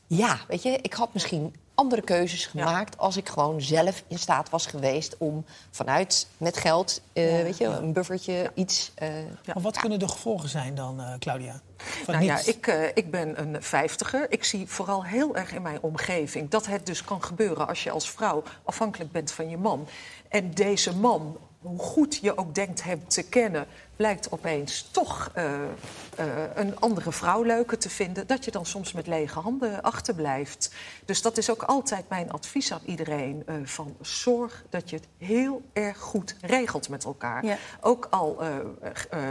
ja, 0.07 0.39
weet 0.47 0.63
je, 0.63 0.79
ik 0.81 0.93
had 0.93 1.13
misschien 1.13 1.53
andere 1.75 2.01
keuzes 2.01 2.45
gemaakt... 2.45 2.93
Ja. 2.93 2.99
als 2.99 3.17
ik 3.17 3.29
gewoon 3.29 3.61
zelf 3.61 4.03
in 4.07 4.19
staat 4.19 4.49
was 4.49 4.65
geweest 4.65 5.15
om 5.17 5.45
vanuit 5.71 6.27
met 6.37 6.57
geld... 6.57 7.01
Uh, 7.13 7.37
ja. 7.37 7.43
weet 7.43 7.57
je, 7.57 7.65
een 7.65 7.93
buffertje, 7.93 8.51
iets... 8.53 8.91
Uh, 9.03 9.09
maar 9.45 9.61
wat 9.61 9.77
kunnen 9.77 9.99
de 9.99 10.07
gevolgen 10.07 10.49
zijn 10.49 10.75
dan, 10.75 11.01
Claudia? 11.19 11.61
Van 11.77 12.13
nou 12.13 12.25
ja, 12.25 12.39
ik, 12.45 12.91
ik 12.93 13.11
ben 13.11 13.39
een 13.41 13.63
vijftiger. 13.63 14.31
Ik 14.31 14.43
zie 14.43 14.67
vooral 14.67 15.05
heel 15.05 15.35
erg 15.35 15.53
in 15.53 15.61
mijn 15.61 15.81
omgeving... 15.81 16.49
dat 16.49 16.65
het 16.65 16.85
dus 16.85 17.03
kan 17.03 17.23
gebeuren 17.23 17.67
als 17.67 17.83
je 17.83 17.91
als 17.91 18.09
vrouw 18.09 18.43
afhankelijk 18.63 19.11
bent 19.11 19.31
van 19.31 19.49
je 19.49 19.57
man. 19.57 19.87
En 20.29 20.53
deze 20.53 20.95
man 20.95 21.37
hoe 21.65 21.79
goed 21.79 22.15
je 22.21 22.37
ook 22.37 22.55
denkt 22.55 22.83
hem 22.83 23.07
te 23.07 23.23
kennen, 23.23 23.67
blijkt 23.95 24.31
opeens 24.31 24.89
toch 24.91 25.31
uh, 25.37 25.43
uh, 25.43 26.25
een 26.53 26.79
andere 26.79 27.11
vrouw 27.11 27.43
leuker 27.43 27.77
te 27.77 27.89
vinden, 27.89 28.27
dat 28.27 28.45
je 28.45 28.51
dan 28.51 28.65
soms 28.65 28.91
met 28.91 29.07
lege 29.07 29.39
handen 29.39 29.81
achterblijft. 29.81 30.73
Dus 31.05 31.21
dat 31.21 31.37
is 31.37 31.49
ook 31.49 31.63
altijd 31.63 32.09
mijn 32.09 32.31
advies 32.31 32.71
aan 32.73 32.81
iedereen: 32.85 33.43
uh, 33.49 33.55
van 33.63 33.95
zorg 34.01 34.63
dat 34.69 34.89
je 34.89 34.95
het 34.95 35.07
heel 35.17 35.61
erg 35.73 35.97
goed 35.97 36.35
regelt 36.41 36.89
met 36.89 37.03
elkaar. 37.03 37.45
Ja. 37.45 37.57
Ook 37.81 38.07
al 38.09 38.37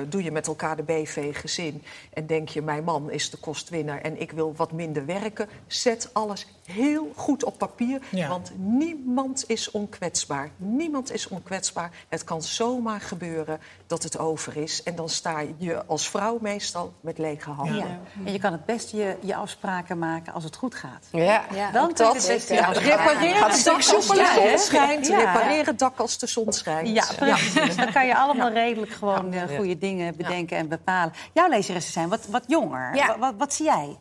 doe 0.09 0.23
je 0.23 0.31
met 0.31 0.47
elkaar 0.47 0.77
de 0.77 0.83
BV-gezin 0.83 1.83
en 2.13 2.27
denk 2.27 2.49
je: 2.49 2.63
mijn 2.63 2.85
man 2.85 3.11
is 3.11 3.31
de 3.31 3.37
kostwinner 3.37 4.01
en 4.03 4.21
ik 4.21 4.33
wil 4.33 4.55
wat 4.57 4.73
minder 4.73 5.07
werken, 5.07 5.49
zet 5.67 6.11
alles 6.13 6.47
heel 6.64 7.12
goed 7.16 7.44
op 7.44 7.58
papier, 7.58 8.00
ja. 8.11 8.28
want 8.28 8.52
niemand 8.56 9.44
is 9.46 9.70
onkwetsbaar. 9.70 10.50
Niemand 10.56 11.12
is 11.12 11.28
onkwetsbaar. 11.28 11.90
Het 12.08 12.25
kan 12.25 12.43
zomaar 12.43 13.00
gebeuren 13.00 13.61
dat 13.87 14.02
het 14.02 14.19
over 14.19 14.56
is. 14.56 14.82
En 14.82 14.94
dan 14.96 15.08
sta 15.08 15.43
je 15.58 15.84
als 15.87 16.08
vrouw 16.08 16.38
meestal 16.40 16.93
met 17.00 17.19
lege 17.19 17.50
handen. 17.50 17.76
Ja. 17.76 18.00
En 18.25 18.32
je 18.32 18.38
kan 18.38 18.52
het 18.52 18.64
best 18.64 18.90
je, 18.90 19.16
je 19.20 19.34
afspraken 19.34 19.99
maken 19.99 20.32
als 20.32 20.44
het 20.44 20.56
goed 20.56 20.75
gaat. 20.75 21.08
Ja, 21.12 21.44
ja. 21.55 21.70
dan 21.70 21.93
dat. 21.94 22.14
Het 22.14 22.26
best 22.26 22.49
ja. 22.49 22.72
Repareren 22.72 23.50
het 23.50 23.64
dak 23.64 23.75
als 23.75 24.08
de 24.08 24.26
zon 24.43 24.58
schijnt. 24.58 25.06
Repareren 25.06 25.66
het 25.66 25.78
dak 25.78 25.99
als 25.99 26.19
de 26.19 26.26
zon 26.26 26.52
schijnt. 26.52 26.88
Ja, 26.88 27.05
precies. 27.16 27.76
Dan 27.84 27.93
kan 27.93 28.06
je 28.06 28.16
allemaal 28.16 28.50
redelijk 28.50 28.93
gewoon 28.93 29.34
uh, 29.34 29.43
goede 29.56 29.78
dingen 29.78 30.16
bedenken 30.16 30.56
en 30.56 30.69
bepalen. 30.69 31.12
Jouw 31.32 31.49
lezeressen 31.49 31.93
zijn 31.93 32.08
wat, 32.08 32.26
wat 32.26 32.44
jonger. 32.46 33.06
Wat, 33.06 33.16
wat, 33.19 33.34
wat 33.38 33.52
zie 33.55 33.64
jij? 33.64 33.99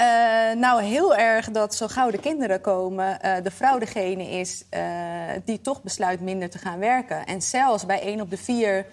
Uh, 0.00 0.60
nou, 0.60 0.82
heel 0.82 1.16
erg 1.16 1.50
dat 1.50 1.74
zo 1.74 1.86
gauw 1.88 2.10
de 2.10 2.18
kinderen 2.18 2.60
komen, 2.60 3.18
uh, 3.24 3.34
de 3.42 3.50
vrouw 3.50 3.78
degene 3.78 4.30
is 4.30 4.64
uh, 4.74 4.80
die 5.44 5.60
toch 5.60 5.82
besluit 5.82 6.20
minder 6.20 6.50
te 6.50 6.58
gaan 6.58 6.78
werken. 6.78 7.26
En 7.26 7.42
zelfs 7.42 7.86
bij 7.86 8.00
één 8.00 8.20
op 8.20 8.30
de 8.30 8.36
vier 8.36 8.86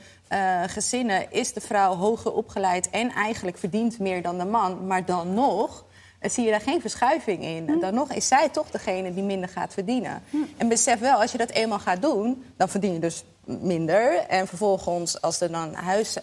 gezinnen 0.65 1.31
is 1.31 1.53
de 1.53 1.61
vrouw 1.61 1.95
hoger 1.95 2.33
opgeleid 2.33 2.89
en 2.89 3.11
eigenlijk 3.11 3.57
verdient 3.57 3.99
meer 3.99 4.21
dan 4.21 4.37
de 4.37 4.45
man. 4.45 4.87
Maar 4.87 5.05
dan 5.05 5.33
nog 5.33 5.85
zie 6.21 6.43
je 6.43 6.51
daar 6.51 6.61
geen 6.61 6.81
verschuiving 6.81 7.43
in. 7.43 7.67
Hm. 7.67 7.79
Dan 7.79 7.93
nog 7.93 8.11
is 8.11 8.27
zij 8.27 8.49
toch 8.49 8.69
degene 8.71 9.13
die 9.13 9.23
minder 9.23 9.49
gaat 9.49 9.73
verdienen. 9.73 10.23
Hm. 10.29 10.37
En 10.57 10.67
besef 10.67 10.99
wel, 10.99 11.21
als 11.21 11.31
je 11.31 11.37
dat 11.37 11.49
eenmaal 11.49 11.79
gaat 11.79 12.01
doen, 12.01 12.43
dan 12.57 12.69
verdien 12.69 12.93
je 12.93 12.99
dus 12.99 13.23
minder. 13.45 14.17
En 14.17 14.47
vervolgens, 14.47 15.21
als 15.21 15.41
er 15.41 15.51
dan 15.51 15.73
huis, 15.73 16.17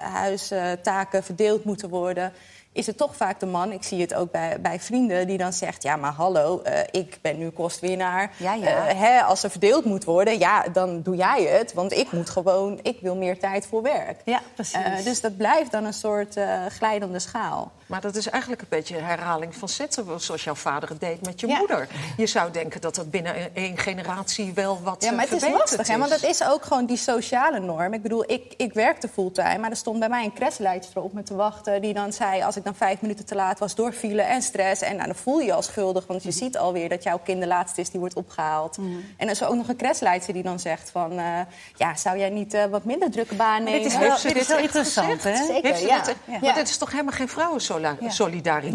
huistaken 0.00 1.24
verdeeld 1.24 1.64
moeten 1.64 1.88
worden 1.88 2.32
is 2.74 2.86
het 2.86 2.96
toch 2.96 3.16
vaak 3.16 3.40
de 3.40 3.46
man, 3.46 3.72
ik 3.72 3.82
zie 3.82 4.00
het 4.00 4.14
ook 4.14 4.30
bij, 4.30 4.60
bij 4.60 4.80
vrienden, 4.80 5.26
die 5.26 5.38
dan 5.38 5.52
zegt: 5.52 5.82
Ja, 5.82 5.96
maar 5.96 6.12
hallo, 6.12 6.62
uh, 6.66 6.78
ik 6.90 7.18
ben 7.20 7.38
nu 7.38 7.50
kostwinnaar. 7.50 8.32
Ja, 8.36 8.54
ja. 8.54 8.92
Uh, 8.92 9.00
hè, 9.00 9.22
als 9.22 9.42
er 9.42 9.50
verdeeld 9.50 9.84
moet 9.84 10.04
worden, 10.04 10.38
ja, 10.38 10.62
dan 10.72 11.02
doe 11.02 11.16
jij 11.16 11.42
het. 11.42 11.72
Want 11.72 11.92
ik 11.92 12.12
moet 12.12 12.30
gewoon, 12.30 12.78
ik 12.82 12.98
wil 13.00 13.16
meer 13.16 13.38
tijd 13.38 13.66
voor 13.66 13.82
werk. 13.82 14.20
Ja, 14.24 14.40
precies. 14.54 14.78
Uh, 14.78 15.04
dus 15.04 15.20
dat 15.20 15.36
blijft 15.36 15.70
dan 15.70 15.84
een 15.84 15.92
soort 15.92 16.36
glijdende 16.68 17.18
schaal. 17.18 17.72
Maar 17.94 18.02
dat 18.02 18.16
is 18.16 18.28
eigenlijk 18.28 18.62
een 18.62 18.68
beetje 18.70 18.98
een 18.98 19.04
herhaling 19.04 19.56
van 19.56 19.68
zetten, 19.68 20.20
zoals 20.20 20.44
jouw 20.44 20.54
vader 20.54 20.88
het 20.88 21.00
deed 21.00 21.26
met 21.26 21.40
je 21.40 21.46
ja. 21.46 21.58
moeder. 21.58 21.88
Je 22.16 22.26
zou 22.26 22.50
denken 22.50 22.80
dat 22.80 22.94
dat 22.94 23.10
binnen 23.10 23.54
één 23.54 23.78
generatie 23.78 24.52
wel 24.54 24.80
wat 24.82 25.04
Ja, 25.04 25.12
maar 25.12 25.28
het 25.28 25.42
is 25.42 25.50
lastig, 25.50 25.80
is. 25.80 25.88
Hè, 25.88 25.98
want 25.98 26.10
dat 26.10 26.22
is 26.22 26.44
ook 26.44 26.64
gewoon 26.64 26.86
die 26.86 26.96
sociale 26.96 27.60
norm. 27.60 27.92
Ik 27.92 28.02
bedoel, 28.02 28.30
ik, 28.30 28.54
ik 28.56 28.72
werkte 28.72 29.08
fulltime, 29.08 29.58
maar 29.58 29.70
er 29.70 29.76
stond 29.76 29.98
bij 29.98 30.08
mij 30.08 30.24
een 30.24 30.32
crashleidster 30.32 31.02
op 31.02 31.12
me 31.12 31.22
te 31.22 31.34
wachten... 31.34 31.80
die 31.80 31.94
dan 31.94 32.12
zei, 32.12 32.42
als 32.42 32.56
ik 32.56 32.64
dan 32.64 32.74
vijf 32.74 33.00
minuten 33.00 33.26
te 33.26 33.34
laat 33.34 33.58
was 33.58 33.74
door 33.74 33.92
file 33.92 34.22
en 34.22 34.42
stress... 34.42 34.82
en 34.82 34.96
nou, 34.96 35.06
dan 35.06 35.16
voel 35.16 35.38
je 35.38 35.44
je 35.44 35.52
al 35.52 35.62
schuldig, 35.62 36.06
want 36.06 36.22
je 36.22 36.28
mm. 36.28 36.34
ziet 36.34 36.58
alweer 36.58 36.88
dat 36.88 37.02
jouw 37.02 37.18
kind 37.24 37.40
de 37.40 37.46
laatste 37.46 37.80
is... 37.80 37.90
die 37.90 38.00
wordt 38.00 38.14
opgehaald. 38.14 38.76
Mm. 38.76 39.04
En 39.16 39.26
er 39.26 39.32
is 39.32 39.42
ook 39.42 39.54
nog 39.54 39.68
een 39.68 39.76
crashleidster 39.76 40.34
die 40.34 40.42
dan 40.42 40.58
zegt 40.58 40.90
van... 40.90 41.12
Uh, 41.12 41.40
ja, 41.76 41.96
zou 41.96 42.18
jij 42.18 42.30
niet 42.30 42.54
uh, 42.54 42.64
wat 42.64 42.84
minder 42.84 43.10
drukke 43.10 43.34
baan 43.34 43.62
nemen? 43.62 43.82
Dit 43.82 43.92
is 43.92 43.98
wel, 43.98 44.16
dit 44.22 44.36
is 44.36 44.48
wel 44.48 44.58
interessant, 44.58 45.22
hè? 45.22 45.36
Zeker, 45.36 45.86
ja. 45.86 45.96
Het, 45.96 46.16
ja. 46.24 46.38
Maar 46.40 46.54
dit 46.54 46.68
is 46.68 46.76
toch 46.76 46.90
helemaal 46.90 47.12
geen 47.12 47.28
vrouwensolidariteit? 47.28 47.82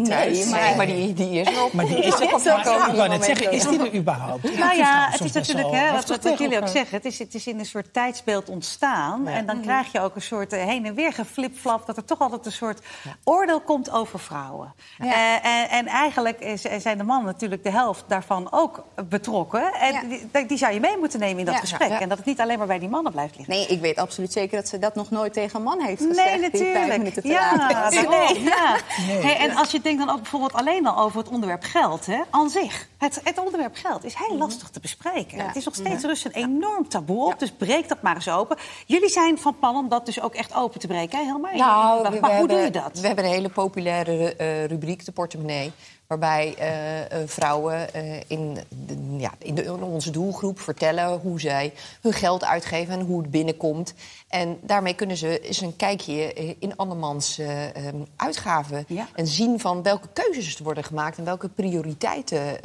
Nee, 0.08 0.46
maar, 0.46 0.60
nee, 0.60 0.76
maar 0.76 0.86
die, 0.86 1.12
die 1.12 1.40
is 1.40 1.54
wel... 1.54 1.70
Maar 1.80 1.86
die 1.86 1.96
is 1.96 2.20
er 2.20 2.34
ook 2.34 2.42
ja, 2.42 2.86
Ik 2.88 2.96
wou 2.96 3.08
net 3.08 3.24
zeggen, 3.24 3.52
is 3.52 3.66
die 3.66 3.78
er 3.78 3.94
überhaupt? 3.94 4.58
Nou 4.58 4.76
ja, 4.76 5.08
het 5.10 5.20
is 5.20 5.32
natuurlijk, 5.32 5.70
hè, 5.70 5.92
wat, 5.92 6.22
wat 6.22 6.38
jullie 6.38 6.60
ook 6.60 6.68
zeggen... 6.68 6.96
Het 6.96 7.04
is, 7.04 7.18
het 7.18 7.34
is 7.34 7.46
in 7.46 7.58
een 7.58 7.66
soort 7.66 7.92
tijdsbeeld 7.92 8.48
ontstaan. 8.48 9.26
En 9.26 9.46
dan 9.46 9.60
krijg 9.60 9.92
je 9.92 10.00
ook 10.00 10.14
een 10.14 10.22
soort 10.22 10.50
heen 10.50 10.86
en 10.86 10.94
weer 10.94 11.12
geflipflap... 11.12 11.86
dat 11.86 11.96
er 11.96 12.04
toch 12.04 12.20
altijd 12.20 12.46
een 12.46 12.52
soort 12.52 12.80
oordeel 13.24 13.60
komt 13.60 13.90
over 13.90 14.18
vrouwen. 14.18 14.74
Ja. 14.98 15.42
en, 15.42 15.68
en, 15.70 15.86
eigenlijk 15.86 16.40
is, 16.40 16.62
zijn 16.78 16.98
de 16.98 17.04
mannen 17.04 17.26
natuurlijk 17.26 17.62
de 17.62 17.70
helft 17.70 18.04
daarvan 18.06 18.52
ook 18.52 18.84
betrokken. 19.08 19.72
En 19.74 20.08
die, 20.08 20.46
die, 20.46 20.58
zou 20.58 20.72
je 20.72 20.80
mee 20.80 20.96
moeten 20.98 21.20
nemen 21.20 21.38
in 21.38 21.44
dat 21.44 21.56
gesprek. 21.56 21.90
En 21.90 22.08
dat 22.08 22.18
het 22.18 22.26
niet 22.26 22.40
alleen 22.40 22.58
maar 22.58 22.66
bij 22.66 22.78
die 22.78 22.88
mannen 22.88 23.12
blijft 23.12 23.36
liggen. 23.36 23.54
Nee, 23.54 23.66
ik 23.66 23.80
weet 23.80 23.96
absoluut 23.96 24.32
zeker 24.32 24.56
dat 24.56 24.68
ze 24.68 24.78
dat 24.78 24.94
nog 24.94 25.10
nooit 25.10 25.32
tegen 25.32 25.56
een 25.56 25.64
man 25.64 25.80
heeft 25.80 26.02
gezegd. 26.02 26.30
Nee, 26.30 26.50
natuurlijk. 26.50 27.22
ja, 27.22 27.88
nee, 27.90 28.42
ja. 28.54 28.76
Hey, 28.92 29.36
en 29.36 29.56
als 29.56 29.70
je 29.70 29.80
denkt 29.80 29.98
dan 29.98 30.10
ook 30.10 30.20
bijvoorbeeld 30.20 30.52
alleen 30.52 30.86
al 30.86 31.04
over 31.04 31.18
het 31.18 31.28
onderwerp 31.28 31.62
geld, 31.62 32.06
hè, 32.06 32.20
aan 32.30 32.50
zich. 32.50 32.88
Het, 32.98 33.20
het 33.24 33.38
onderwerp 33.38 33.74
geld 33.74 34.04
is 34.04 34.14
heel 34.14 34.28
mhm. 34.28 34.38
lastig 34.38 34.68
te 34.68 34.80
bespreken. 34.80 35.46
Het 35.46 35.56
is 35.56 35.64
nog 35.64 35.74
steeds 35.74 36.04
rust 36.04 36.24
een 36.24 36.32
enorm 36.32 36.88
taboe 36.88 37.24
op, 37.24 37.38
dus 37.38 37.50
breek 37.50 37.88
dat 37.88 38.02
maar 38.02 38.14
eens 38.14 38.28
open. 38.28 38.56
Jullie 38.86 39.08
zijn 39.08 39.38
van 39.38 39.58
plan 39.58 39.76
om 39.76 39.88
dat 39.88 40.06
dus 40.06 40.20
ook 40.20 40.34
echt 40.34 40.54
open 40.54 40.80
te 40.80 40.86
breken, 40.86 41.18
hè? 41.18 41.24
helemaal. 41.24 41.54
Nou, 41.54 42.02
maar, 42.02 42.12
hoe 42.20 42.30
hebben, 42.30 42.48
doe 42.48 42.58
je 42.58 42.70
dat? 42.70 43.00
We 43.00 43.06
hebben 43.06 43.24
een 43.24 43.30
hele 43.30 43.48
populaire 43.48 44.34
uh, 44.40 44.64
rubriek, 44.64 45.04
de 45.04 45.12
portemonnee. 45.12 45.72
Waarbij 46.10 46.54
uh, 46.58 47.18
vrouwen 47.26 47.86
uh, 47.96 48.20
in, 48.26 48.58
de, 48.68 49.16
ja, 49.18 49.32
in, 49.38 49.54
de, 49.54 49.62
in, 49.62 49.82
onze 49.82 50.10
doelgroep 50.10 50.60
vertellen 50.60 51.18
hoe 51.18 51.40
zij 51.40 51.72
hun 52.00 52.12
geld 52.12 52.44
uitgeven 52.44 52.94
en 52.94 53.06
hoe 53.06 53.22
het 53.22 53.30
binnenkomt. 53.30 53.94
En 54.28 54.58
daarmee 54.62 54.94
kunnen 54.94 55.16
ze 55.16 55.40
eens 55.40 55.60
een 55.60 55.76
kijkje 55.76 56.34
in 56.58 56.76
andermans 56.76 57.38
uh, 57.38 57.48
uitgaven. 58.16 58.84
Ja. 58.88 59.08
En 59.14 59.26
zien 59.26 59.60
van 59.60 59.82
welke 59.82 60.08
keuzes 60.12 60.56
er 60.56 60.64
worden 60.64 60.84
gemaakt 60.84 61.18
en 61.18 61.24
welke 61.24 61.48
prioriteiten 61.48 62.60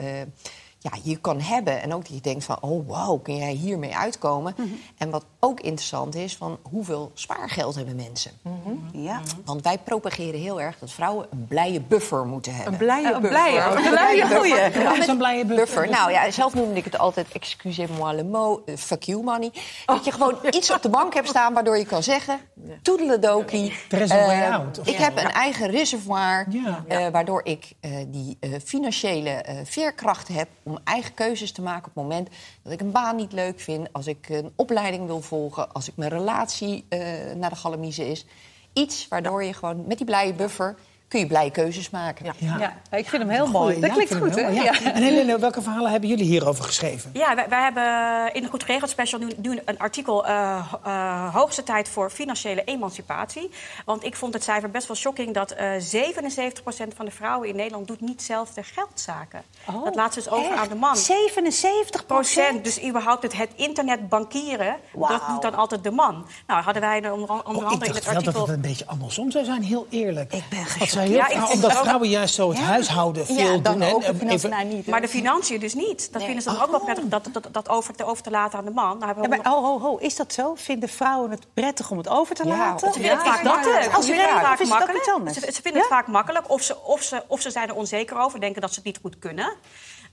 ja, 0.91 0.99
je 1.03 1.17
kan 1.17 1.41
hebben. 1.41 1.81
En 1.81 1.93
ook 1.93 2.01
dat 2.01 2.15
je 2.15 2.21
denkt 2.21 2.43
van, 2.43 2.57
oh 2.61 2.87
wow, 2.87 3.23
kun 3.23 3.35
jij 3.35 3.51
hiermee 3.51 3.95
uitkomen? 3.95 4.53
Mhm. 4.57 4.67
En 4.97 5.09
wat 5.09 5.25
ook 5.39 5.59
interessant 5.59 6.15
is, 6.15 6.35
van 6.35 6.57
hoeveel 6.61 7.11
spaargeld 7.13 7.75
hebben 7.75 7.95
mensen? 7.95 8.31
Mhm. 8.41 9.03
ja. 9.03 9.21
Want 9.45 9.61
wij 9.63 9.77
propageren 9.77 10.39
heel 10.39 10.61
erg 10.61 10.79
dat 10.79 10.91
vrouwen 10.91 11.27
een 11.31 11.45
blije 11.47 11.81
buffer 11.81 12.25
moeten 12.25 12.55
hebben. 12.55 12.73
Een 12.73 12.79
blije 12.79 13.19
buffer? 13.19 13.23
Een 13.23 13.29
blije, 13.29 13.61
een 13.81 13.89
blije 13.89 14.27
buffer. 14.27 14.81
Ja, 14.81 15.07
een 15.07 15.17
blije 15.17 15.45
buffer. 15.45 15.89
Nou 15.89 16.11
ja, 16.11 16.31
zelf 16.31 16.53
noemde 16.53 16.75
ik 16.75 16.85
het 16.85 16.97
altijd, 16.97 17.27
excusez-moi 17.31 18.15
le 18.15 18.23
mot, 18.23 18.61
uh, 18.65 18.75
fuck 18.75 19.03
you 19.03 19.23
money. 19.23 19.51
Dat 19.85 20.05
je 20.05 20.11
gewoon 20.11 20.37
iets 20.49 20.71
op 20.71 20.81
de 20.81 20.89
bank 20.89 21.13
hebt 21.13 21.27
staan 21.27 21.53
waardoor 21.53 21.77
je 21.77 21.85
kan 21.85 22.03
zeggen, 22.03 22.39
toedeledokie. 22.81 23.73
Er 23.89 24.01
is 24.01 24.09
een 24.09 24.17
uh, 24.17 24.25
way 24.25 24.51
out. 24.51 24.79
Ik 24.83 24.95
heb 24.95 25.17
een 25.17 25.31
eigen 25.31 25.69
reservoir, 25.69 26.47
uh, 26.49 27.07
waardoor 27.07 27.41
ik 27.45 27.73
die 28.07 28.37
financiële 28.63 29.45
veerkracht 29.63 30.27
heb... 30.27 30.47
om 30.63 30.79
eigen 30.83 31.13
keuzes 31.13 31.51
te 31.51 31.61
maken 31.61 31.87
op 31.87 31.95
het 31.95 32.03
moment 32.03 32.29
dat 32.63 32.73
ik 32.73 32.81
een 32.81 32.91
baan 32.91 33.15
niet 33.15 33.31
leuk 33.31 33.59
vind, 33.59 33.87
als 33.91 34.07
ik 34.07 34.29
een 34.29 34.51
opleiding 34.55 35.05
wil 35.05 35.21
volgen, 35.21 35.73
als 35.73 35.87
ik 35.87 35.95
mijn 35.95 36.11
relatie 36.11 36.85
uh, 36.89 36.99
naar 37.35 37.49
de 37.49 37.55
galamiezen 37.55 38.07
is. 38.07 38.25
Iets 38.73 39.07
waardoor 39.07 39.43
je 39.43 39.53
gewoon 39.53 39.83
met 39.87 39.97
die 39.97 40.05
blije 40.05 40.33
buffer 40.33 40.75
kun 41.15 41.23
je 41.23 41.29
blije 41.29 41.51
keuzes 41.51 41.89
maken. 41.89 42.25
Ja, 42.37 42.57
ja. 42.59 42.97
ik 42.97 43.09
vind 43.09 43.21
hem 43.21 43.31
heel 43.31 43.47
mooi. 43.47 43.79
Dat 43.79 43.91
klinkt 43.91 44.15
goed, 44.15 44.35
hè? 44.35 44.41
En 44.41 45.03
Helene, 45.03 45.39
welke 45.39 45.61
verhalen 45.61 45.91
hebben 45.91 46.09
jullie 46.09 46.25
hierover 46.25 46.63
geschreven? 46.63 47.09
Ja, 47.13 47.35
wij, 47.35 47.49
wij 47.49 47.61
hebben 47.61 48.33
in 48.33 48.41
de 48.41 48.49
Goed 48.49 48.63
Geregeld 48.63 48.89
Special 48.89 49.19
nu, 49.19 49.59
een 49.65 49.79
artikel... 49.79 50.27
Uh, 50.27 50.73
uh, 50.87 51.35
hoogste 51.35 51.63
tijd 51.63 51.89
voor 51.89 52.09
financiële 52.09 52.63
emancipatie. 52.63 53.51
Want 53.85 54.03
ik 54.03 54.15
vond 54.15 54.33
het 54.33 54.43
cijfer 54.43 54.71
best 54.71 54.87
wel 54.87 54.95
shocking... 54.95 55.33
dat 55.33 55.53
uh, 55.53 55.71
77% 55.73 56.95
van 56.95 57.05
de 57.05 57.11
vrouwen 57.11 57.49
in 57.49 57.55
Nederland 57.55 57.87
doet 57.87 58.01
niet 58.01 58.21
zelf 58.21 58.53
de 58.53 58.63
geldzaken. 58.63 59.43
Oh, 59.65 59.83
dat 59.83 59.95
laat 59.95 60.13
ze 60.13 60.19
dus 60.19 60.29
over 60.29 60.55
aan 60.55 60.69
de 60.69 60.75
man. 60.75 60.97
77 60.97 62.05
procent? 62.05 62.63
Dus 62.63 62.83
überhaupt 62.83 63.23
het, 63.23 63.37
het 63.37 63.49
internet 63.55 64.09
bankieren, 64.09 64.75
dat 64.93 65.21
doet 65.27 65.41
dan 65.41 65.55
altijd 65.55 65.83
de 65.83 65.91
man. 65.91 66.25
Nou, 66.47 66.63
hadden 66.63 66.81
wij 66.81 67.09
onder, 67.09 67.29
onder 67.29 67.63
oh, 67.63 67.71
andere 67.71 67.85
in 67.85 67.95
het 67.95 68.07
artikel... 68.07 68.31
dat 68.31 68.47
het 68.47 68.55
een 68.55 68.61
beetje 68.61 68.87
andersom 68.87 69.31
zou 69.31 69.45
zijn, 69.45 69.63
heel 69.63 69.87
eerlijk. 69.89 70.33
Ik 70.33 70.43
ben 70.49 70.65
ja, 71.09 71.27
ik, 71.27 71.53
omdat 71.53 71.77
vrouwen 71.77 72.09
juist 72.09 72.35
zo 72.35 72.49
het 72.49 72.59
huishouden 72.59 73.25
veel 73.25 73.35
ja, 73.35 73.57
doen. 73.57 73.83
Ook 73.83 74.03
en, 74.03 74.29
even... 74.29 74.67
niet, 74.67 74.87
maar 74.87 75.01
de 75.01 75.07
financiën 75.07 75.59
dus 75.59 75.73
niet. 75.73 76.13
Dat 76.13 76.23
vinden 76.23 76.43
ze 76.43 76.49
dan 76.49 76.61
ook 76.61 76.71
wel 76.71 76.79
prettig, 76.79 77.05
dat, 77.07 77.29
dat, 77.31 77.47
dat 77.51 77.69
over, 77.69 77.95
te, 77.95 78.05
over 78.05 78.23
te 78.23 78.31
laten 78.31 78.59
aan 78.59 78.65
de 78.65 78.71
man. 78.71 78.97
Nou, 78.97 79.21
ja, 79.21 79.27
maar, 79.27 79.39
ho, 79.43 79.63
ho, 79.63 79.79
ho, 79.79 79.97
is 79.97 80.15
dat 80.15 80.33
zo? 80.33 80.55
Vinden 80.55 80.89
vrouwen 80.89 81.31
het 81.31 81.47
prettig 81.53 81.91
om 81.91 81.97
het 81.97 82.09
over 82.09 82.35
te 82.35 82.47
laten? 82.47 82.93
Ze 82.93 82.99
vinden 82.99 83.17
het 83.17 83.27
vaak 83.27 83.43
makkelijk. 83.43 83.93
Als 83.93 84.05
ze 84.05 84.13
vaak 84.41 84.65
makkelijk. 84.67 85.33
Ze, 85.33 85.51
ze 85.51 85.61
vinden 85.61 85.81
het 85.81 85.89
vaak 85.89 86.07
makkelijk. 86.07 86.49
Of 86.49 86.61
ze, 86.61 86.83
of, 86.83 87.01
ze, 87.01 87.23
of 87.27 87.41
ze 87.41 87.51
zijn 87.51 87.69
er 87.69 87.75
onzeker 87.75 88.17
over, 88.17 88.39
denken 88.39 88.61
dat 88.61 88.69
ze 88.69 88.75
het 88.75 88.85
niet 88.85 88.99
goed 89.01 89.19
kunnen. 89.19 89.53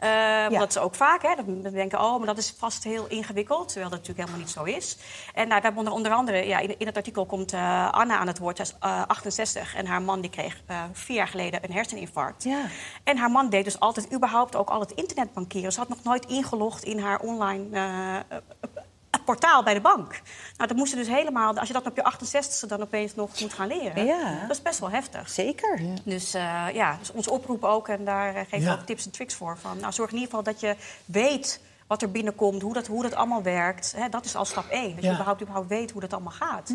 Uh, 0.03 0.09
ja. 0.09 0.59
Dat 0.59 0.69
is 0.69 0.79
ook 0.79 0.95
vaak, 0.95 1.23
hè, 1.23 1.35
dat 1.63 1.73
denken, 1.73 2.01
oh, 2.01 2.19
maar 2.19 2.27
dat 2.27 2.39
is 2.39 2.55
vast 2.59 2.85
heel 2.85 3.07
ingewikkeld. 3.09 3.69
Terwijl 3.69 3.91
dat 3.91 3.99
natuurlijk 3.99 4.29
helemaal 4.29 4.47
niet 4.47 4.55
zo 4.55 4.65
is. 4.65 4.97
En 5.35 5.49
nou, 5.49 5.61
we 5.61 5.67
hebben 5.67 5.79
onder, 5.79 5.93
onder 5.93 6.13
andere, 6.13 6.47
ja, 6.47 6.59
in, 6.59 6.79
in, 6.79 6.87
het 6.87 6.97
artikel 6.97 7.27
komt 7.27 7.53
uh, 7.53 7.93
Anna 7.93 8.19
aan 8.19 8.27
het 8.27 8.39
woord. 8.39 8.57
Zij 8.57 8.67
is 8.67 8.75
uh, 8.85 9.03
68 9.07 9.75
en 9.75 9.87
haar 9.87 10.03
man 10.03 10.21
die 10.21 10.31
kreeg 10.31 10.63
eh, 10.67 10.83
vier 10.93 11.17
jaar 11.17 11.29
geleden 11.29 11.65
een 11.65 11.73
herseninfarct. 11.73 12.43
Ja. 12.43 12.65
En 13.05 13.17
haar 13.17 13.31
man 13.31 13.49
deed 13.49 13.65
dus 13.65 13.81
altijd 13.81 14.13
überhaupt 14.13 14.57
ook 14.57 14.71
al 14.71 14.81
het 14.81 14.93
internetbankieren. 14.93 15.73
Ze 15.73 15.79
had 15.79 15.89
nog 15.89 16.03
nooit 16.03 16.27
ingelogd 16.27 16.85
in 16.85 16.99
haar 16.99 17.21
online 17.21 17.79
portaal 19.25 19.63
bij 19.63 19.75
de 19.75 19.81
bank. 19.81 20.21
Nou, 20.57 20.69
dat 20.69 20.77
moest 20.77 20.95
dus 20.95 21.09
helemaal... 21.09 21.59
Als 21.59 21.69
je 21.69 21.75
dat 21.75 21.87
op 21.87 21.97
je 21.97 22.13
68e 22.13 22.69
dan 22.69 22.83
opeens 22.83 23.15
nog 23.15 23.41
moet 23.41 23.53
gaan 23.53 23.67
leren... 23.67 24.05
Ja. 24.05 24.41
dat 24.41 24.57
is 24.57 24.63
best 24.63 24.79
wel 24.79 24.91
heftig. 24.91 25.31
Zeker. 25.31 25.81
Dus 26.05 26.35
uh, 26.35 26.67
ja, 26.73 26.97
dus 26.99 27.13
ons 27.13 27.29
oproep 27.29 27.65
ook, 27.65 27.89
en 27.89 28.05
daar 28.05 28.47
geef 28.49 28.65
ik 28.65 28.71
ook 28.71 28.87
tips 28.87 29.05
en 29.05 29.11
tricks 29.11 29.35
voor. 29.35 29.59
Van, 29.59 29.79
nou, 29.79 29.93
zorg 29.93 30.11
in 30.11 30.17
ieder 30.19 30.31
geval 30.31 30.53
dat 30.53 30.61
je 30.61 30.77
weet 31.05 31.61
wat 31.87 32.03
er 32.03 32.11
binnenkomt, 32.11 32.63
hoe 32.63 32.73
dat, 32.73 32.87
hoe 32.87 33.03
dat 33.03 33.15
allemaal 33.15 33.43
werkt. 33.43 33.95
Hè, 33.97 34.09
dat 34.09 34.25
is 34.25 34.35
al 34.35 34.45
stap 34.45 34.69
één. 34.69 34.95
Dat 34.95 35.05
je 35.05 35.11
überhaupt, 35.11 35.41
überhaupt 35.41 35.69
weet 35.69 35.91
hoe 35.91 36.01
dat 36.01 36.13
allemaal 36.13 36.33
gaat. 36.33 36.69
Hm. 36.69 36.75